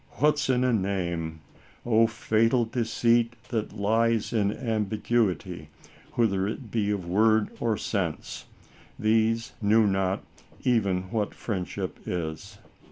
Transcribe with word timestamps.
"What's 0.23 0.49
in 0.49 0.63
a 0.63 0.73
name?" 0.73 1.41
O 1.85 2.07
fatal 2.07 2.65
deceit 2.65 3.33
that 3.49 3.71
lies 3.77 4.33
in 4.33 4.51
ambiguity, 4.51 5.69
whether 6.13 6.47
it 6.47 6.71
be 6.71 6.89
of 6.89 7.05
word 7.07 7.51
or 7.59 7.77
sense! 7.77 8.45
These 8.97 9.53
knew 9.61 9.85
not 9.85 10.23
even 10.63 11.03
what 11.11 11.35
friendship 11.35 11.99
is. 12.07 12.57